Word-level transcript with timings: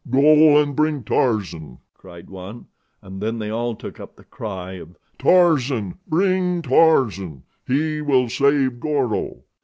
"Go 0.09 0.57
and 0.59 0.75
bring 0.75 1.03
Tarzan," 1.03 1.77
cried 1.93 2.27
one, 2.31 2.65
and 3.03 3.21
then 3.21 3.37
they 3.37 3.51
all 3.51 3.75
took 3.75 3.99
up 3.99 4.15
the 4.15 4.23
cry 4.23 4.71
of 4.79 4.97
"Tarzan!" 5.19 5.99
"Bring 6.07 6.63
Tarzan!" 6.63 7.43
"He 7.67 8.01
will 8.01 8.27
save 8.27 8.79
Goro." 8.79 9.43